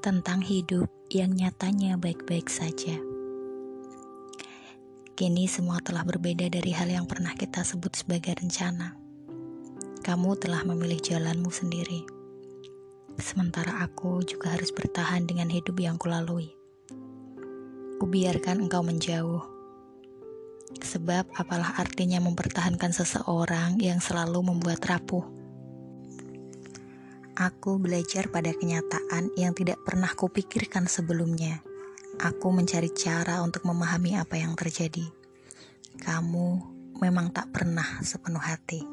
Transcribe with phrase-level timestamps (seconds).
[0.00, 2.96] tentang hidup yang nyatanya baik-baik saja.
[5.12, 8.96] Kini semua telah berbeda dari hal yang pernah kita sebut sebagai rencana.
[10.00, 12.08] Kamu telah memilih jalanmu sendiri.
[13.20, 16.48] Sementara aku juga harus bertahan dengan hidup yang kulalui.
[18.00, 19.44] Kubiarkan engkau menjauh.
[20.80, 25.39] Sebab apalah artinya mempertahankan seseorang yang selalu membuat rapuh
[27.40, 31.64] Aku belajar pada kenyataan yang tidak pernah kupikirkan sebelumnya.
[32.20, 35.08] Aku mencari cara untuk memahami apa yang terjadi.
[36.04, 36.48] Kamu
[37.00, 38.84] memang tak pernah sepenuh hati.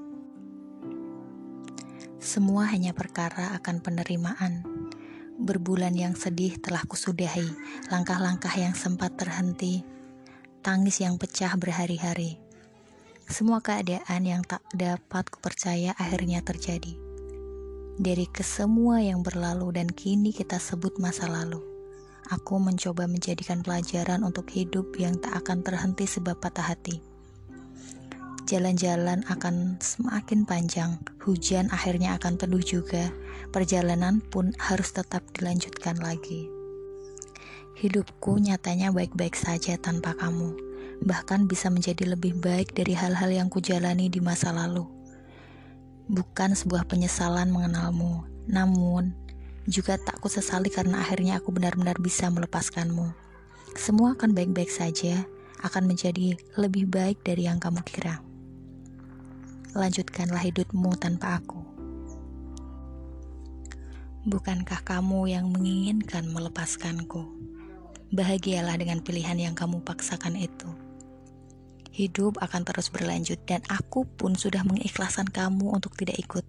[2.23, 4.63] Semua hanya perkara akan penerimaan.
[5.43, 7.51] Berbulan yang sedih telah kusudahi,
[7.91, 9.83] langkah-langkah yang sempat terhenti,
[10.63, 12.39] tangis yang pecah berhari-hari.
[13.27, 17.06] Semua keadaan yang tak dapat kupercaya akhirnya terjadi
[17.97, 21.57] dari kesemua yang berlalu dan kini kita sebut masa lalu.
[22.29, 27.01] Aku mencoba menjadikan pelajaran untuk hidup yang tak akan terhenti sebab patah hati.
[28.47, 33.11] Jalan-jalan akan semakin panjang, hujan akhirnya akan teduh juga,
[33.51, 36.47] perjalanan pun harus tetap dilanjutkan lagi.
[37.81, 40.55] Hidupku nyatanya baik-baik saja tanpa kamu,
[41.03, 44.96] bahkan bisa menjadi lebih baik dari hal-hal yang kujalani di masa lalu
[46.07, 49.11] bukan sebuah penyesalan mengenalmu, namun
[49.67, 53.11] juga tak ku sesali karena akhirnya aku benar-benar bisa melepaskanmu.
[53.75, 55.27] Semua akan baik-baik saja,
[55.59, 58.23] akan menjadi lebih baik dari yang kamu kira.
[59.75, 61.59] Lanjutkanlah hidupmu tanpa aku.
[64.27, 67.27] Bukankah kamu yang menginginkan melepaskanku?
[68.15, 70.86] Bahagialah dengan pilihan yang kamu paksakan itu.
[71.97, 76.45] Hidup akan terus berlanjut dan aku pun sudah mengikhlaskan kamu untuk tidak ikut.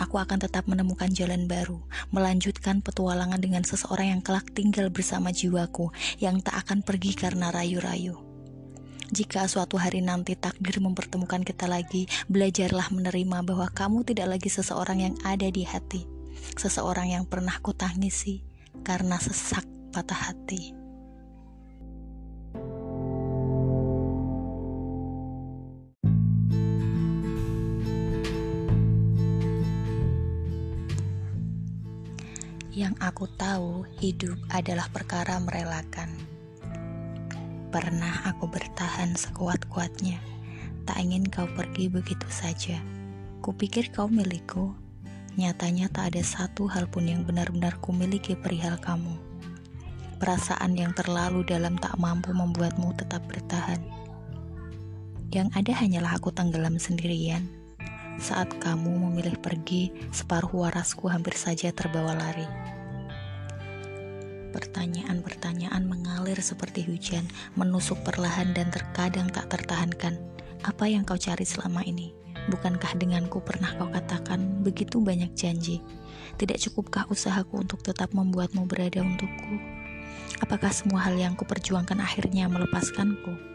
[0.00, 5.92] Aku akan tetap menemukan jalan baru, melanjutkan petualangan dengan seseorang yang kelak tinggal bersama jiwaku,
[6.16, 8.16] yang tak akan pergi karena rayu-rayu.
[9.12, 15.04] Jika suatu hari nanti takdir mempertemukan kita lagi, belajarlah menerima bahwa kamu tidak lagi seseorang
[15.04, 16.08] yang ada di hati,
[16.56, 18.40] seseorang yang pernah kutangisi
[18.80, 20.83] karena sesak patah hati.
[32.74, 36.10] Yang aku tahu, hidup adalah perkara merelakan.
[37.70, 40.18] Pernah aku bertahan sekuat-kuatnya,
[40.82, 42.82] tak ingin kau pergi begitu saja.
[43.46, 44.74] Kupikir kau milikku,
[45.38, 49.22] nyatanya tak ada satu hal pun yang benar-benar kumiliki perihal kamu.
[50.18, 53.78] Perasaan yang terlalu dalam tak mampu membuatmu tetap bertahan.
[55.30, 57.46] Yang ada hanyalah aku tenggelam sendirian.
[58.14, 62.46] Saat kamu memilih pergi, separuh warasku hampir saja terbawa lari.
[64.54, 67.26] Pertanyaan-pertanyaan mengalir seperti hujan,
[67.58, 70.14] menusuk perlahan dan terkadang tak tertahankan.
[70.62, 72.14] Apa yang kau cari selama ini?
[72.46, 75.82] Bukankah denganku pernah kau katakan begitu banyak janji?
[76.38, 79.58] Tidak cukupkah usahaku untuk tetap membuatmu berada untukku?
[80.38, 83.53] Apakah semua hal yang kuperjuangkan akhirnya melepaskanku?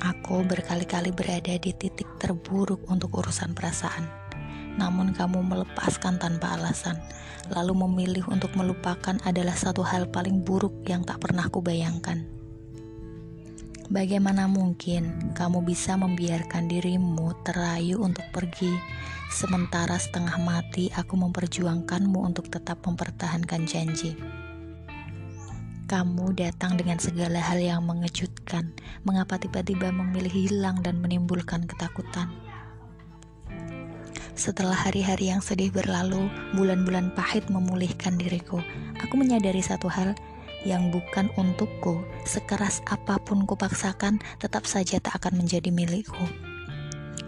[0.00, 4.20] Aku berkali-kali berada di titik terburuk untuk urusan perasaan
[4.80, 7.00] namun kamu melepaskan tanpa alasan,
[7.50, 12.24] lalu memilih untuk melupakan adalah satu hal paling buruk yang tak pernah kubayangkan.
[13.90, 18.70] Bagaimana mungkin kamu bisa membiarkan dirimu terayu untuk pergi,
[19.28, 24.14] sementara setengah mati aku memperjuangkanmu untuk tetap mempertahankan janji?
[25.90, 28.70] Kamu datang dengan segala hal yang mengejutkan.
[29.02, 32.30] Mengapa tiba-tiba memilih hilang dan menimbulkan ketakutan?
[34.38, 38.62] Setelah hari-hari yang sedih berlalu, bulan-bulan pahit memulihkan diriku.
[39.02, 40.14] Aku menyadari satu hal
[40.62, 46.22] yang bukan untukku, sekeras apa pun kupaksakan, tetap saja tak akan menjadi milikku.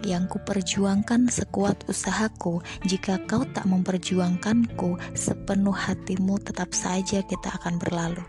[0.07, 8.23] Yang kuperjuangkan sekuat usahaku, jika kau tak memperjuangkanku sepenuh hatimu, tetap saja kita akan berlalu.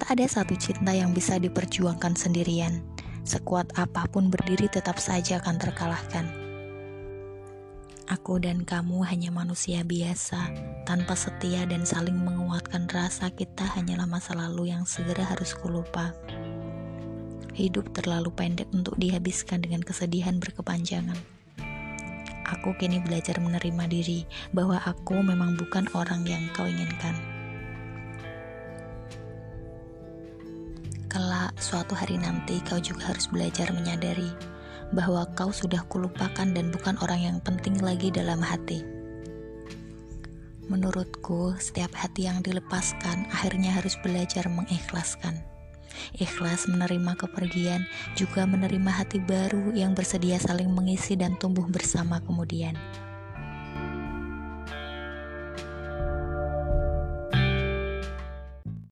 [0.00, 2.84] Tak ada satu cinta yang bisa diperjuangkan sendirian.
[3.24, 6.44] Sekuat apa pun berdiri, tetap saja akan terkalahkan.
[8.04, 10.52] Aku dan kamu hanya manusia biasa,
[10.84, 16.12] tanpa setia dan saling menguatkan rasa kita hanyalah masa lalu yang segera harus kulupa.
[17.56, 21.16] Hidup terlalu pendek untuk dihabiskan dengan kesedihan berkepanjangan.
[22.44, 27.33] Aku kini belajar menerima diri bahwa aku memang bukan orang yang kau inginkan.
[31.58, 34.30] Suatu hari nanti kau juga harus belajar menyadari
[34.94, 38.84] bahwa kau sudah kulupakan dan bukan orang yang penting lagi dalam hati.
[40.64, 45.44] Menurutku, setiap hati yang dilepaskan akhirnya harus belajar mengikhlaskan.
[46.16, 47.86] Ikhlas menerima kepergian,
[48.16, 52.74] juga menerima hati baru yang bersedia saling mengisi dan tumbuh bersama kemudian.